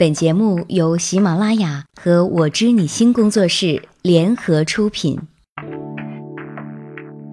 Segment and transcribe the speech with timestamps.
[0.00, 5.18] 本节目由喜马拉雅和我知你心工作室联合出品。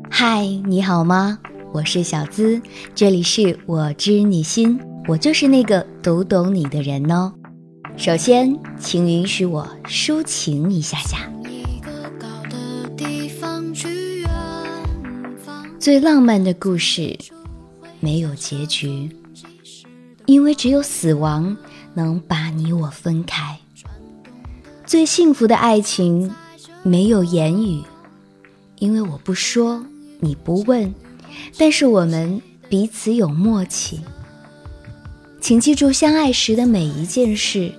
[0.09, 1.37] 嗨，你好吗？
[1.71, 2.59] 我是小资，
[2.95, 7.31] 这里是我知你心，我就是那个读懂你的人哦。
[7.97, 11.19] 首先，请允许我抒情一下下。
[15.77, 17.15] 最浪漫的故事
[17.99, 19.15] 没有结局，
[20.25, 21.55] 因为只有死亡。
[21.95, 23.57] 能把你我分开，
[24.85, 26.31] 最幸福的爱情
[26.83, 27.81] 没有言语，
[28.79, 29.83] 因为我不说，
[30.19, 30.93] 你不问，
[31.57, 34.01] 但是我们彼此有默契。
[35.39, 37.71] 请记住相爱时的每一件事，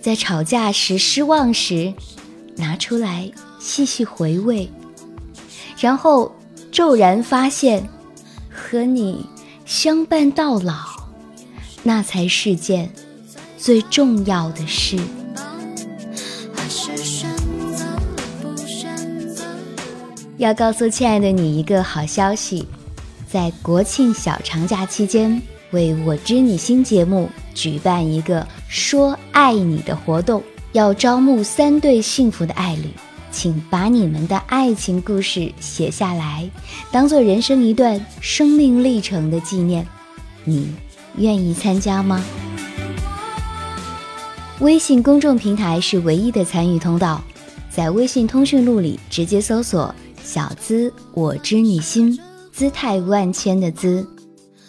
[0.00, 1.94] 在吵架时、失望时，
[2.56, 4.70] 拿出来细细回味，
[5.78, 6.30] 然后
[6.70, 7.88] 骤然发现，
[8.50, 9.24] 和你
[9.64, 10.74] 相伴到老，
[11.82, 12.92] 那才是件。
[13.58, 14.96] 最重要的是，
[20.36, 22.66] 要告诉亲爱的你一个好消息，
[23.28, 32.88] 在国庆小长假期间，为我知你心节目举办一个说爱你的活动，要招募三对幸福的爱侣，
[33.32, 36.48] 请把你们的爱情故事写下来，
[36.92, 39.84] 当做人生一段生命历程的纪念。
[40.44, 40.72] 你
[41.16, 42.24] 愿意参加吗？
[44.60, 47.22] 微信公众平台是唯一的参与通道，
[47.70, 52.18] 在微信通讯录里直接搜索“小资我知你心”，
[52.52, 54.04] 姿态万千的“资”，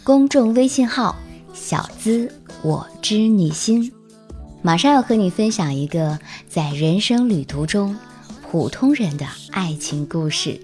[0.04, 1.16] 公众微信号
[1.52, 3.92] “小资我知你心”。
[4.62, 6.16] 马上要和你分享一个
[6.48, 7.96] 在人生旅途中
[8.48, 10.60] 普通人的爱情故事。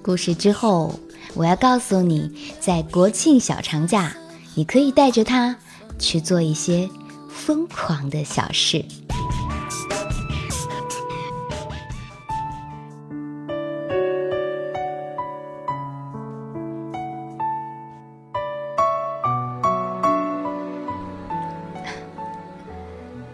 [0.00, 0.94] 故事之后，
[1.34, 4.14] 我要告诉你，在国庆小长假，
[4.54, 5.56] 你可以带着他
[5.98, 6.88] 去做一些。
[7.32, 8.84] 疯狂的小事。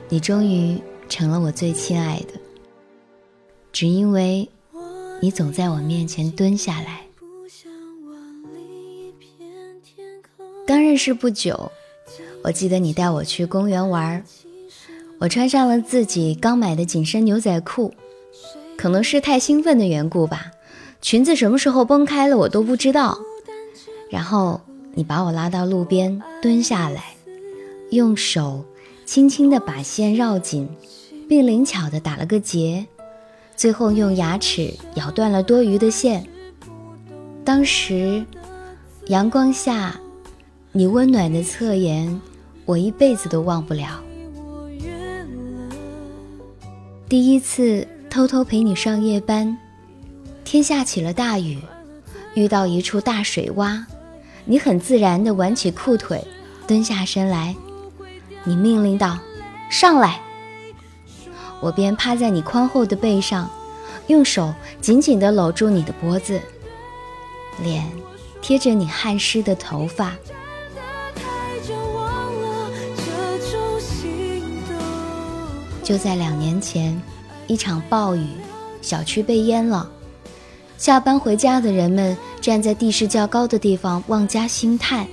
[0.08, 2.34] 你终于成了我最亲爱的，
[3.70, 4.48] 只因为
[5.20, 7.02] 你总在我面前蹲下来。
[10.66, 11.70] 刚认识不久。
[12.46, 14.22] 我记得你带我去公园玩，
[15.18, 17.92] 我穿上了自己刚买的紧身牛仔裤，
[18.78, 20.52] 可能是太兴奋的缘故吧，
[21.02, 23.18] 裙子什么时候崩开了我都不知道。
[24.08, 24.60] 然后
[24.94, 27.16] 你把我拉到路边蹲下来，
[27.90, 28.64] 用手
[29.04, 30.68] 轻轻地把线绕紧，
[31.28, 32.86] 并灵巧地打了个结，
[33.56, 36.24] 最后用牙齿咬断了多余的线。
[37.44, 38.24] 当时
[39.08, 39.98] 阳光下，
[40.70, 42.20] 你温暖的侧颜。
[42.66, 44.02] 我一辈子都忘不了。
[47.08, 49.56] 第一次偷偷陪你上夜班，
[50.44, 51.58] 天下起了大雨，
[52.34, 53.84] 遇到一处大水洼，
[54.44, 56.22] 你很自然地挽起裤腿，
[56.66, 57.54] 蹲下身来，
[58.42, 59.16] 你命令道
[59.70, 60.20] ：“上来。”
[61.62, 63.48] 我便趴在你宽厚的背上，
[64.08, 66.40] 用手紧紧地搂住你的脖子，
[67.62, 67.88] 脸
[68.42, 70.12] 贴着你汗湿的头发。
[75.86, 77.00] 就在两年前，
[77.46, 78.26] 一场暴雨，
[78.82, 79.88] 小区被淹了。
[80.76, 85.06] 下班回家的人们站在地势较高的地方望家兴叹。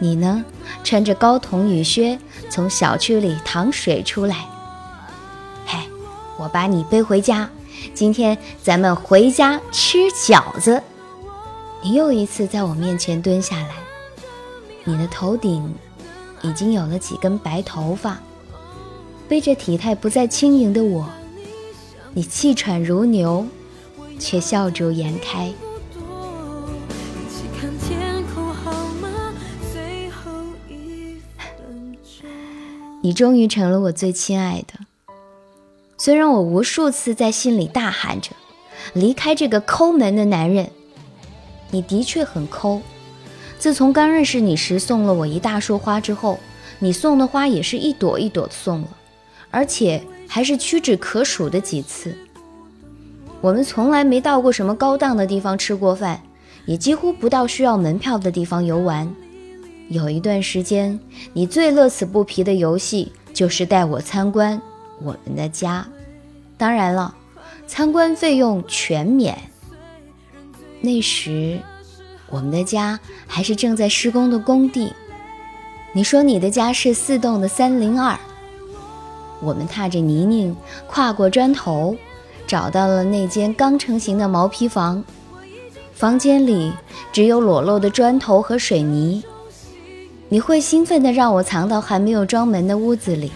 [0.00, 0.44] 你呢，
[0.82, 2.18] 穿着高筒雨靴
[2.50, 4.44] 从小区里淌水出来。
[5.64, 5.78] 嘿，
[6.36, 7.48] 我把你背回家，
[7.94, 10.82] 今天咱们回家吃饺子。
[11.84, 13.76] 你又一次在我面前蹲下来，
[14.82, 15.72] 你的头顶
[16.42, 18.18] 已经有了几根白头发。
[19.28, 21.06] 背着体态不再轻盈的我，
[22.14, 23.46] 你气喘如牛，
[24.18, 25.52] 却笑逐颜开。
[33.00, 34.74] 你终于成了我最亲爱的。
[35.96, 38.30] 虽然我无数次在心里大喊着
[38.92, 40.70] 离开这个抠门的男人，
[41.70, 42.82] 你的确很抠。
[43.58, 46.38] 自从刚认识你时送了我一大束花之后，
[46.80, 48.88] 你送的花也是一朵一朵的送了。
[49.58, 52.16] 而且还是屈指可数的几次。
[53.40, 56.22] 我们从来没到过什么高档的地方吃过饭，
[56.64, 59.12] 也几乎不到需要门票的地方游玩。
[59.88, 60.96] 有一段时间，
[61.32, 64.62] 你最乐此不疲的游戏就是带我参观
[65.02, 65.84] 我们的家。
[66.56, 67.12] 当然了，
[67.66, 69.36] 参观费用全免。
[70.80, 71.58] 那时，
[72.30, 74.92] 我们的家还是正在施工的工地。
[75.92, 78.16] 你说你的家是四栋的三零二。
[79.40, 80.54] 我们踏着泥泞，
[80.86, 81.96] 跨过砖头，
[82.46, 85.02] 找到了那间刚成型的毛坯房。
[85.92, 86.72] 房间里
[87.12, 89.22] 只有裸露的砖头和水泥。
[90.28, 93.32] 你会兴奋地让我藏到还没有装门的屋子里。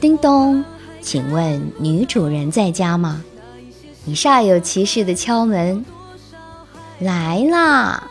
[0.00, 0.64] 叮咚，
[1.00, 3.22] 请问女主人在家吗？
[4.04, 5.84] 你煞有其事地敲门。
[7.00, 8.10] 来啦！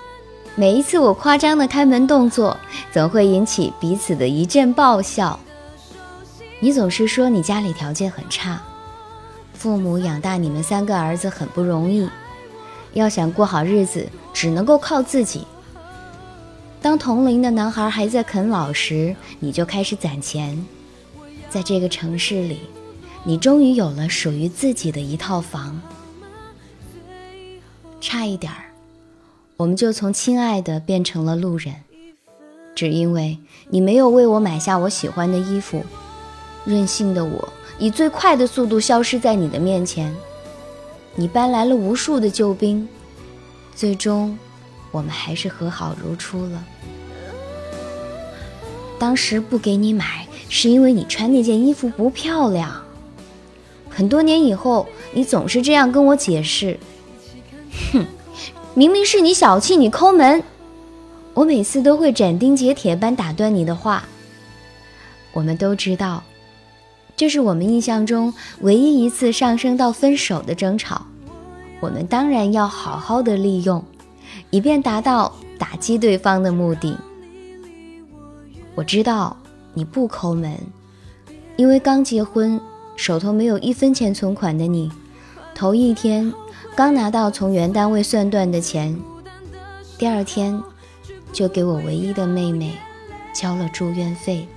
[0.58, 2.58] 每一次我夸张的开门动作，
[2.90, 5.38] 总会引起彼此的一阵爆笑。
[6.62, 8.62] 你总是说你家里条件很差，
[9.54, 12.10] 父母养大你们三个儿子很不容易，
[12.94, 15.46] 要想过好日子，只能够靠自己。
[16.82, 20.66] 当同龄的男孩还在啃老时，你就开始攒钱。
[21.50, 22.62] 在这个城市里，
[23.26, 25.82] 你终于有了属于自己的一套房。
[28.00, 28.72] 差一点儿，
[29.58, 31.76] 我们就从亲爱的变成了路人，
[32.76, 33.38] 只因为
[33.70, 35.84] 你没有为我买下我喜欢的衣服。
[36.66, 37.48] 任性的我，
[37.78, 40.14] 以最快的速度消失在你的面前。
[41.16, 42.88] 你搬来了无数的救兵，
[43.76, 44.38] 最终。
[44.92, 46.64] 我们还是和好如初了。
[48.98, 52.82] 当时不给你买，是因为你穿那件衣服不漂亮。
[53.90, 56.80] 很多年以后，你总是这样跟我解释
[57.94, 58.06] ：“哼，
[58.76, 60.44] 明明是你小气，你抠门。”
[61.34, 64.04] 我每次都会斩钉截铁般打断你的话。
[65.34, 66.24] 我们都知道，
[67.18, 71.02] 这是我们印象中唯一一次上升到分手的争吵。
[71.80, 73.84] 我们当然要好好的利用。
[74.50, 76.98] 以便达到打击对方的目的。
[78.74, 79.36] 我知道
[79.74, 80.58] 你不抠门，
[81.56, 82.60] 因为刚结婚，
[82.96, 84.92] 手头没有一分钱存款的你，
[85.54, 86.32] 头一天
[86.76, 88.98] 刚拿到从原单位算断的钱，
[89.98, 90.62] 第二天
[91.32, 92.78] 就给我唯一的妹妹
[93.34, 94.48] 交了住院费。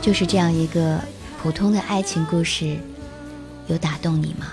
[0.00, 0.98] 就是这样一个
[1.42, 2.78] 普通的爱情故事，
[3.66, 4.46] 有打动你吗？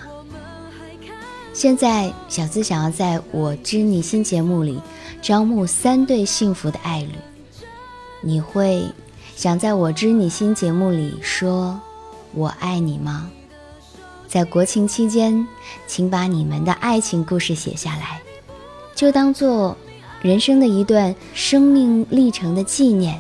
[1.56, 4.78] 现在小资想要在我知你心节目里
[5.22, 7.16] 招募三对幸福的爱侣，
[8.20, 8.86] 你会
[9.38, 11.80] 想在我知你心节目里说
[12.34, 13.32] 我爱你吗？
[14.28, 15.48] 在国庆期间，
[15.88, 18.20] 请把你们的爱情故事写下来，
[18.94, 19.78] 就当做
[20.22, 23.18] 人生的一段生命历程的纪念。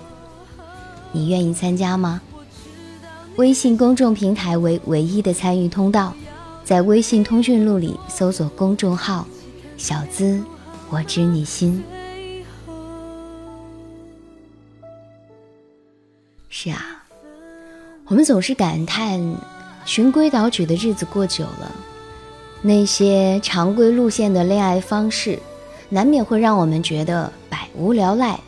[1.13, 2.21] 你愿意参加吗？
[3.37, 6.13] 微信公众平台为唯一的参与通道，
[6.65, 9.27] 在微信通讯录里搜索公众号
[9.77, 10.43] “小资
[10.89, 11.83] 我知你心”。
[16.49, 17.03] 是啊，
[18.07, 19.21] 我们总是感叹
[19.85, 21.71] 循规蹈矩的日子过久了，
[22.63, 25.37] 那些常规路线的恋爱方式，
[25.89, 28.39] 难免会让我们觉得百无聊赖。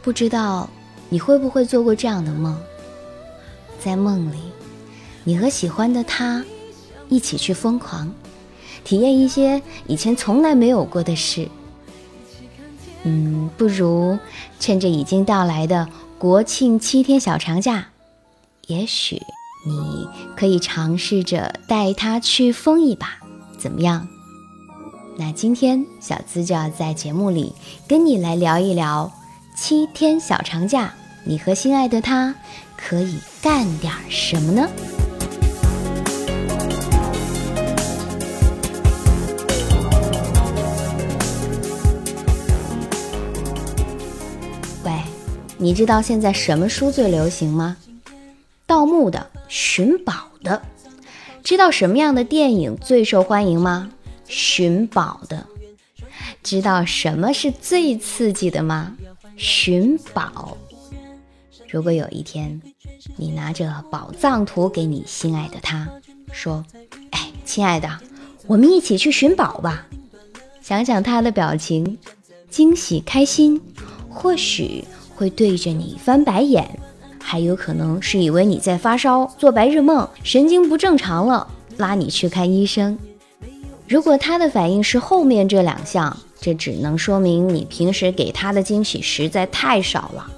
[0.00, 0.68] 不知道。
[1.10, 2.54] 你会不会做过这样的梦？
[3.80, 4.36] 在梦里，
[5.24, 6.44] 你和喜欢的他
[7.08, 8.12] 一起去疯狂，
[8.84, 11.48] 体验一些以前从来没有过的事。
[13.04, 14.18] 嗯，不如
[14.58, 15.88] 趁着已经到来的
[16.18, 17.88] 国庆七天小长假，
[18.66, 19.22] 也许
[19.66, 23.18] 你可以尝试着带他去疯一把，
[23.58, 24.08] 怎么样？
[25.16, 27.52] 那今天小资就要在节目里
[27.88, 29.12] 跟你来聊一聊。
[29.56, 32.34] 七天小长假，你和心爱的他
[32.76, 34.68] 可以干点什么呢？
[45.60, 47.76] 你知道现在什么书最流行吗？
[48.64, 50.62] 盗墓的、寻宝的。
[51.42, 53.90] 知道什么样的电影最受欢迎吗？
[54.28, 55.44] 寻宝的。
[56.44, 58.96] 知道什么是最刺激的吗？
[59.36, 60.56] 寻宝。
[61.68, 62.62] 如果有一天，
[63.16, 65.88] 你拿着宝藏图给你心爱的他，
[66.30, 66.64] 说
[67.10, 67.98] ：“哎，亲爱的，
[68.46, 69.88] 我们一起去寻宝吧。”
[70.62, 71.98] 想想他的表情，
[72.48, 73.60] 惊喜、开心，
[74.08, 74.84] 或许
[75.18, 76.64] 会对着你翻白眼，
[77.20, 81.44] 还有可能是以为你在发烧、做白日梦、神经不正常了，
[81.76, 82.96] 拉你去看医生。
[83.88, 90.30] 如果他的反应是后面这两项，这只能说明你平时给他的惊喜实在太少了。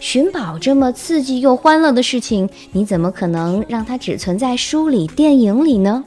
[0.00, 6.04] 寻宝这么刺激又欢乐的事情，你怎么可能让它只存在书里、电影里呢？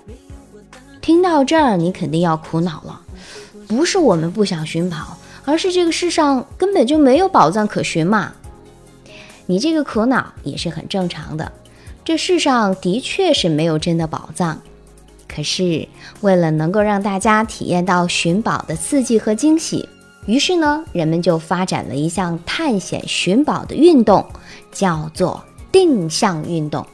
[1.01, 3.01] 听到这儿，你肯定要苦恼了。
[3.67, 8.33] 不是我们不想寻宝，而是这个世上根本就没有宝藏可寻嘛。
[9.45, 11.51] 你这个苦恼也是很正常的。
[12.05, 14.61] 这世上的确是没有真的宝藏，
[15.27, 15.87] 可是
[16.21, 19.87] 为了能够让大家体验到寻宝的刺激和惊喜，
[20.25, 24.25] 于是呢，人们就发展了一项探险寻宝的运动，
[24.71, 26.85] 叫做定向运动。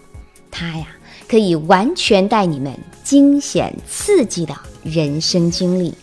[0.51, 0.87] 它呀，
[1.27, 2.71] 可以完全带你们
[3.03, 5.93] 惊险刺激的人生经历。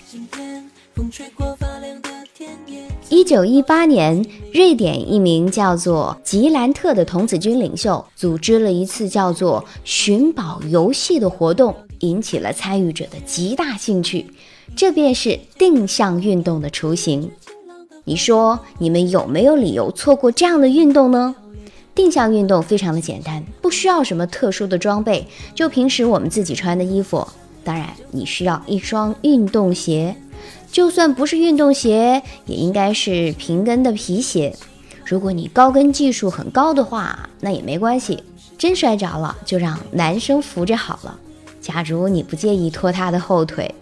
[3.08, 14.26] 一九一八年，瑞典一名叫做吉兰特的童子军领袖组织了一次叫做“寻宝游戏”的活动，引起了参与者的极大兴趣。
[14.74, 17.30] 这便是定向运动的雏形。
[18.02, 21.36] 你说，你们有没有理由错过这样的运动呢？
[21.94, 27.24] 定向运动非常的简单，不需要什么特殊的装备，就平时我们自己穿的衣服。
[27.62, 30.16] 当然，你需要一双运动鞋。
[30.70, 34.54] 就算不是运动鞋，也应该是平跟的皮鞋。
[35.04, 38.22] 如果你高跟技术很高的话，那也没关系。
[38.58, 41.18] 真摔着了，就让男生扶着好了。
[41.60, 43.74] 假如你不介意拖他的后腿，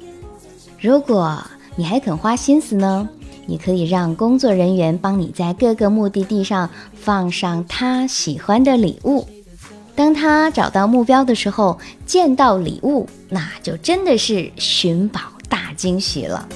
[0.81, 1.43] 如果
[1.77, 3.09] 你还肯花心思呢，
[3.47, 9.27] 你可以让工作人员帮你在各个目的地上放上他喜欢的礼物。
[9.95, 16.49] 当他找到目标的时候，见到礼物，那就真的是寻宝大惊喜了。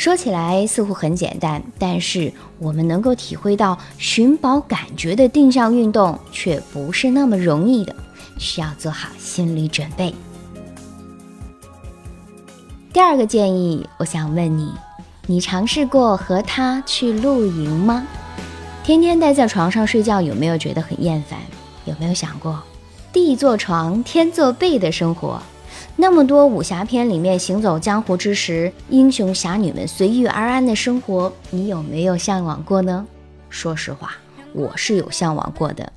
[0.00, 7.94] 说起来似乎很简单，但是我们能够体会到寻宝感觉的定向运动却不是那么容易的，
[8.38, 10.14] 需要做好心理准备。
[12.94, 14.72] 第二个建议，我想问你：
[15.26, 18.06] 你尝试过和他去露营吗？
[18.82, 21.38] 天天待在床上睡觉，有没有觉得很厌烦？
[21.84, 22.58] 有没有想过
[23.12, 25.42] 地坐床，天坐被的生活？
[26.00, 33.06] 那么多武侠片里面行走江湖之时，英雄侠女们随遇而安的生活，你有没有向往过呢？
[33.50, 34.12] 说实话，
[34.54, 35.92] 我是有向往过的，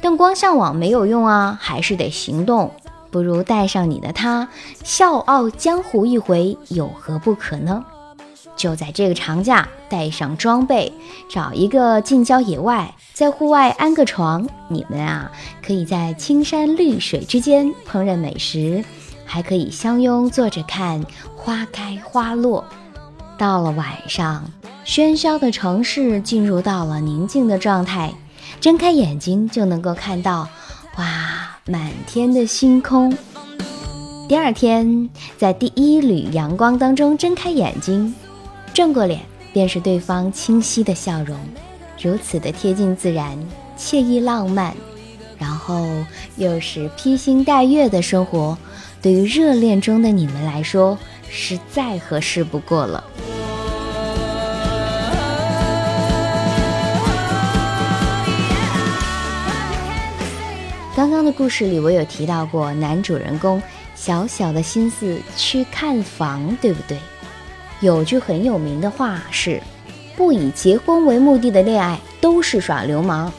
[0.00, 2.70] 但光向往没有用啊，还是得行动。
[3.10, 4.48] 不如带上你的他，
[4.82, 7.84] 笑傲江湖一回，有何不可呢？
[8.56, 10.90] 就在这个长假，带上装备，
[11.28, 15.30] 找一个近郊野外，在户外安个床，你们啊，
[15.62, 18.82] 可以在青山绿水之间烹饪美食。
[19.24, 21.04] 还可以相拥坐着看
[21.36, 22.64] 花开花落。
[23.36, 24.44] 到了晚上，
[24.86, 28.12] 喧嚣的城市进入到了宁静的状态，
[28.60, 30.48] 睁开眼睛就能够看到，
[30.96, 33.16] 哇，满天的星空。
[34.28, 38.14] 第二天，在第一缕阳光当中睁开眼睛，
[38.72, 39.20] 正过脸
[39.52, 41.36] 便是对方清晰的笑容，
[42.00, 43.36] 如此的贴近自然，
[43.76, 44.74] 惬意浪漫。
[45.36, 45.84] 然后
[46.36, 48.56] 又是披星戴月的生活。
[49.04, 53.04] 对于热恋中的你们来说，是再合适不过了。
[60.96, 63.62] 刚刚的故事里，我有提到过男主人公
[63.94, 66.96] 小小的心思去看房，对不对？
[67.80, 69.60] 有句很有名的话是
[70.16, 73.30] ：“不以结婚为目的的恋爱都是耍流氓。”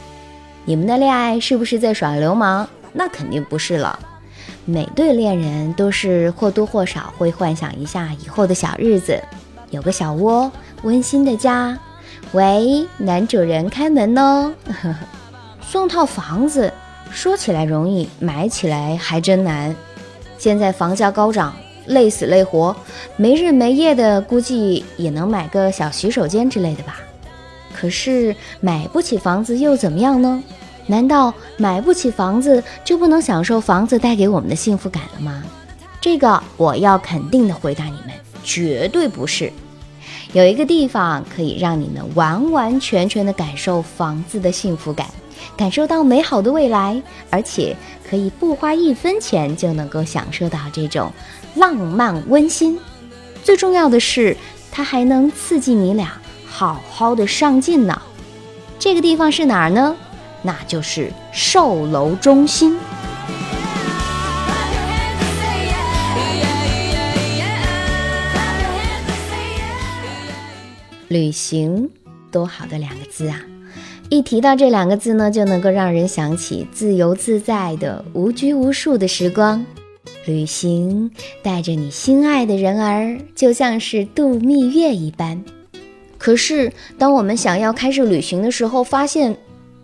[0.64, 2.68] 你们的恋爱是不是在耍流氓？
[2.92, 3.98] 那肯定不是了。
[4.68, 9.22] 每对恋人都是或多或少会幻想一下以后的小日子，
[9.70, 10.50] 有个小窝，
[10.82, 11.78] 温馨的家。
[12.32, 14.52] 喂，男主人开门哦！
[15.62, 16.72] 送套房子，
[17.12, 19.74] 说起来容易，买起来还真难。
[20.36, 21.54] 现在房价高涨，
[21.86, 22.74] 累死累活，
[23.16, 26.96] 没日没夜的，估计也能买个小洗手间之类的吧。
[27.72, 30.42] 可是买不起房子又怎么样呢？
[30.86, 35.42] 难道买不起房子就不能享受房子带给我们的幸福感了吗？
[36.00, 38.10] 这个我要肯定的回答你们，
[38.44, 39.52] 绝对不是。
[40.32, 45.06] 有一个地方可以让你们完完全全的感受房子的幸福感，
[45.56, 47.00] 感受到美好的未来，
[47.30, 47.76] 而且
[48.08, 51.10] 可以不花一分钱就能够享受到这种
[51.54, 52.78] 浪漫温馨。
[53.42, 54.36] 最重要的是，
[54.70, 56.12] 它还能刺激你俩
[56.44, 58.00] 好好的上进呢。
[58.78, 59.96] 这个地方是哪儿呢？
[60.46, 62.78] 那就是售楼中心。
[71.08, 71.90] 旅行，
[72.30, 73.40] 多好的两个字啊！
[74.08, 79.66] 一提到这两个字呢，就能够让人想起自由自在的、无拘无束的时光。
[80.26, 81.10] 旅行，
[81.42, 85.44] 带着你心爱的人儿，就像是度蜜月一般。
[86.18, 89.36] 可是，当我们想要开始旅行的时候，发现。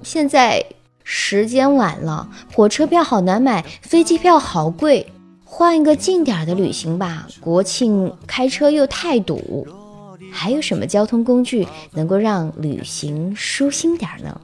[0.04, 0.64] 现在
[1.04, 5.12] 时间晚了，火车票好难买，飞机票好贵，
[5.44, 7.26] 换一个近点的旅行吧。
[7.40, 9.66] 国庆开车又太堵，
[10.32, 14.40] 还有什么交通工具能够让旅行舒心点呢？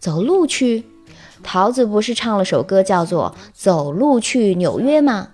[0.00, 0.84] 走路去？
[1.42, 5.28] 桃子不是唱了首歌叫做《走路去纽约》吗？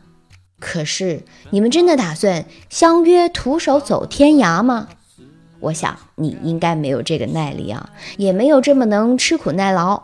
[0.60, 4.88] 可是你们真的打算相约徒手走天涯吗？
[5.64, 10.02] 我想你应该没有这个耐力啊，也没有这么能吃苦耐劳。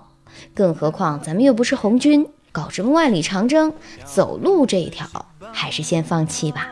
[0.55, 3.73] 更何况咱们又不是红军，搞什么万里长征？
[4.05, 5.07] 走路这一条
[5.53, 6.69] 还是先放弃吧。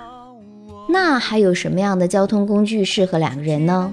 [0.89, 3.93] 那还有什么样的交通工具适合两个人呢？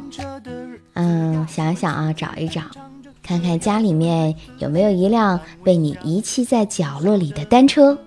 [0.93, 2.61] 嗯，想想啊，找一找，
[3.21, 7.97] 看看家里面有没有一辆被你遗弃在角落里的单车。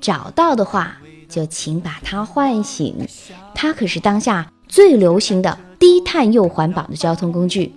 [0.00, 0.96] 找到的话，
[1.28, 3.06] 就请把它唤醒。
[3.54, 7.70] 它可是当下最流行的低碳又环保的交通工具。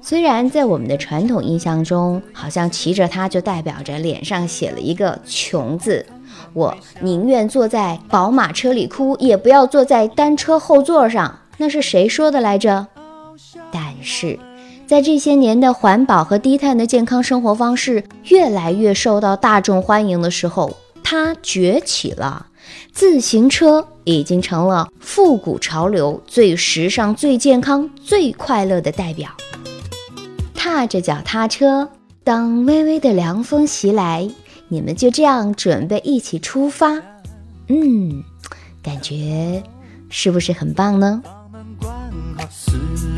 [0.00, 6.04] 虽然在我们的传统印象中，好像骑着它就代表着脸上写了一个穷字。
[6.52, 11.38] 我宁愿坐在宝马车里哭，也不要坐在单车后座上。
[11.58, 12.88] 那是谁说的来着？
[13.70, 14.36] 但是，
[14.84, 22.46] 在这些年的环保和低碳的健康生活方式越来越受到大众欢迎的时候，它崛起了。
[22.92, 29.30] 自行车已经成了复古潮流、最时尚、最健康、最快乐的代表。
[30.54, 31.88] 踏着脚踏车，
[32.22, 34.30] 当微微的凉风袭来。
[34.68, 36.94] 你们就这样准备一起出发，
[37.68, 38.22] 嗯，
[38.82, 39.62] 感觉
[40.08, 41.22] 是不是很棒呢？
[42.50, 42.72] 撕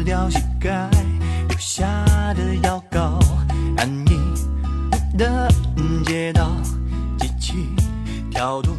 [0.04, 0.90] 掉膝盖
[1.48, 1.84] 留下
[2.34, 3.18] 的药膏，
[3.76, 5.48] 安逸的
[6.04, 6.50] 街道，
[7.18, 7.68] 机器
[8.30, 8.74] 跳动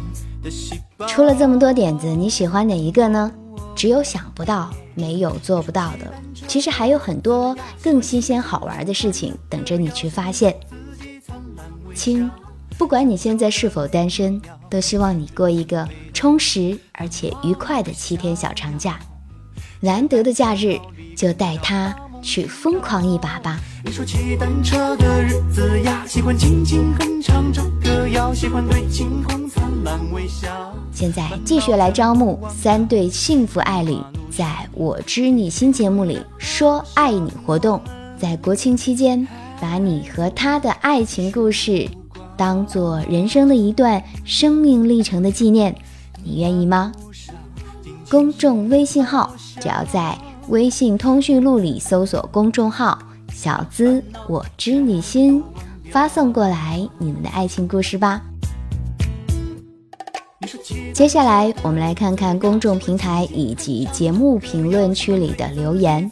[1.06, 3.30] 出了这么多点子，你喜欢哪一个呢？
[3.74, 6.12] 只有想不到，没有做不到的。
[6.48, 10.54] 其实还有很多更新鲜好玩的事情等着你去发现，
[11.94, 12.30] 亲。
[12.78, 14.38] 不管你现在是否单身，
[14.68, 18.98] 都希望你过一个充实而且愉快的七天小长假。
[19.80, 20.78] 难得的假日，
[21.16, 23.60] 就带他去疯狂一把吧。
[30.92, 33.96] 现在继续来招募三对幸福爱侣，
[34.28, 37.80] 在我知你心节目里说爱你活动，
[38.18, 39.24] 在国庆期间，
[39.60, 41.88] 把你和他的爱情故事。
[42.36, 45.74] 当做人生的一段生命历程的纪念，
[46.24, 46.90] 你愿意吗？
[48.10, 52.96] 公众微信号只要在微信通讯录里搜索公众号
[53.34, 55.42] “小资我知你心”，
[55.90, 58.22] 发送过来你们的爱情故事吧。
[60.92, 66.08] 接下来我们来看看公众平台以及节目评论区里的留言。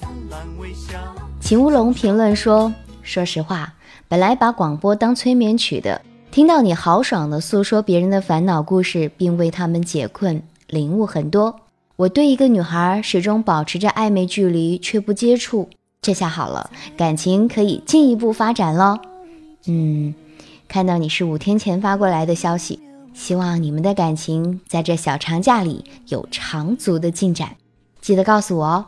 [1.41, 3.75] 秦乌龙评论说：“说实话，
[4.09, 6.01] 本来把广播当催眠曲的。”
[6.33, 11.55] 听到你豪爽的诉说别人的烦恼故事，并为他们解困，领悟很多。
[11.97, 15.69] 我对一个女孩始终保持着暧昧距离，却不接触。
[16.03, 19.01] 这下好了，感情可以进一步发展了。
[19.67, 20.13] 嗯，
[20.67, 22.81] 看到你是五天前发过来的消息，
[23.15, 27.57] 希望你们的感情在这小长假里有长足的进展，
[28.01, 28.87] 记得告诉我哦。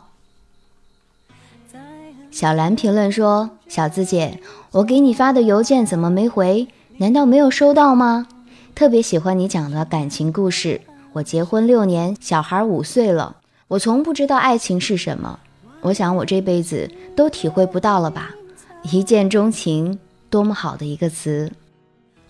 [2.32, 4.40] 小兰评论说：“小资姐，
[4.72, 6.66] 我给你发的邮件怎么没回？”
[6.98, 8.26] 难道没有收到吗？
[8.74, 10.80] 特别喜欢你讲的感情故事。
[11.16, 15.40] 我结婚六年，小孩五岁了，我从不知道爱情是什么。
[15.80, 18.34] 我想我这辈子都体会不到了吧？
[18.82, 19.98] 一见钟情，
[20.28, 21.50] 多么好的一个词！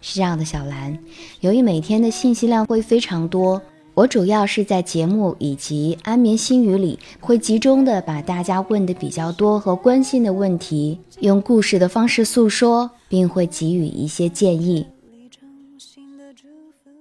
[0.00, 0.96] 是这样的，小兰，
[1.40, 3.60] 由于每天的信息量会非常多，
[3.94, 12.88] 我主要是在节目以及安眠心语里，会集中的把大家问的比较多和关心的问题，用故事的方式诉说。
[13.08, 14.86] 并会给予一些建议。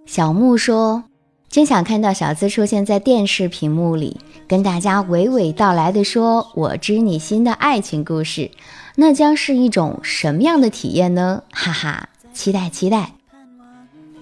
[0.06, 1.04] 小木说
[1.50, 8.52] ：“真想看到小资出现在电视屏幕里，跟大家娓娓道来的说我知你心的爱情故事，
[8.96, 13.14] 那将是一种什么样的体验呢？” 哈哈，期待期待。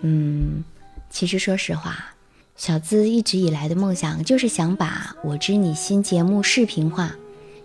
[0.01, 0.63] 嗯，
[1.09, 2.13] 其实说实话，
[2.55, 7.15] 小资一直以来的梦想就是想把我知你心节目视频化，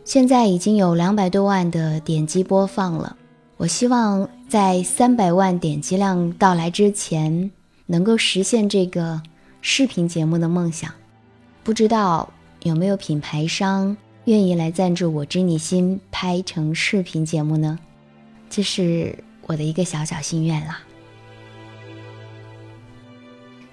[0.05, 3.17] 现在已经有两百多万的点击播放了。
[3.59, 7.51] 我希望在三百万点击量到来之前，
[7.87, 9.21] 能够实现这个
[9.61, 10.93] 视频节目的梦想。
[11.63, 17.79] 不知道有没有品牌商愿意来赞助我知你心拍成视频节目呢？
[18.49, 20.81] 这是我的一个小小心愿啦。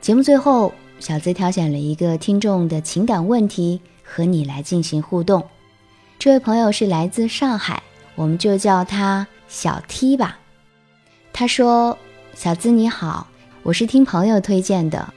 [0.01, 5.43] 节目最后，小资挑选了一个听众的情感问题和你来进行互动。
[6.19, 7.81] 这位朋友是来自上海，
[8.15, 9.27] 我们就叫他。
[9.47, 10.39] 小 T 吧，
[11.31, 11.95] 他说
[12.33, 13.27] ：“小资你好，
[13.61, 15.13] 我是听朋友推荐的。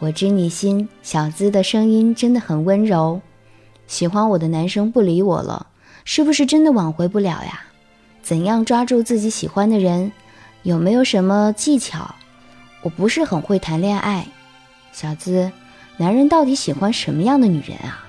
[0.00, 3.20] 我知你心，小资的声音真的很温柔。
[3.86, 5.68] 喜欢我的男生不理我了，
[6.04, 7.60] 是不是真的挽回不了呀？
[8.22, 10.12] 怎样抓住自己喜欢的人？
[10.62, 12.14] 有没有什么技巧？
[12.82, 14.26] 我不是很会谈恋爱，
[14.92, 15.50] 小资，
[15.96, 18.04] 男人到底喜欢什么样的女人啊？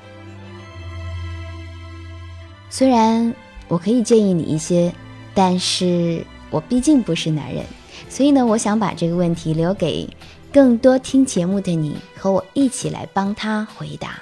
[2.69, 3.33] 虽然
[3.67, 4.93] 我可以建议你一些，
[5.33, 7.63] 但是我毕竟不是男人，
[8.09, 10.09] 所以呢，我想把这个问题留给
[10.55, 14.21] 更多听节目的你，和我一起来帮他回答：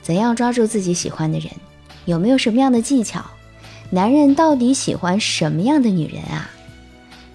[0.00, 1.52] 怎样抓住自己喜欢的人？
[2.06, 3.22] 有没有什么样的技巧？
[3.90, 6.48] 男人到底喜欢什么样的女人啊？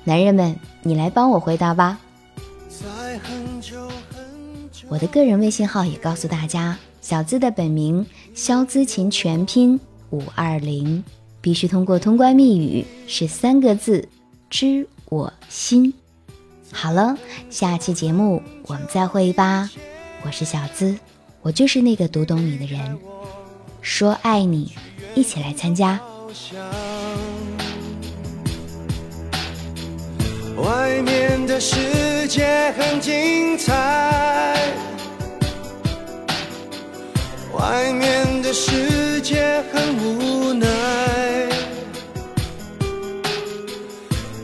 [0.06, 2.00] 男人们，你来帮我回答吧。
[4.88, 8.04] 我的个人微信号也告诉大家，小资的本名
[8.34, 9.80] 肖资琴全拼
[10.10, 11.04] 五二零，
[11.42, 14.10] 必须通过通关密语是三个字，
[14.50, 15.94] 知我心。
[16.74, 17.16] 好了，
[17.50, 19.70] 下期节目我们再会吧。
[20.26, 20.98] 我是小资，
[21.42, 22.98] 我就是那个读懂你的人。
[23.82, 24.74] 说爱你，
[25.14, 26.00] 一起来参加。
[30.58, 34.58] 外面的世界很精彩，
[37.54, 40.68] 外面的世界很无奈。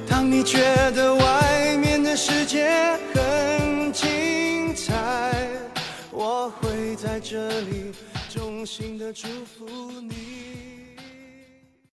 [0.08, 0.60] 当你觉
[0.92, 1.13] 得
[7.20, 7.92] 在这里
[8.30, 9.68] 衷心的祝福
[10.00, 10.69] 你。